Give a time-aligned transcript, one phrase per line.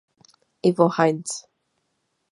[0.69, 1.29] Ivo Heinz.